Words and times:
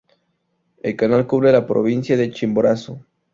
El 0.81 0.95
canal 0.95 1.27
cubre 1.27 1.51
la 1.51 1.67
provincia 1.67 2.17
de 2.17 2.31
Chimborazo. 2.31 3.05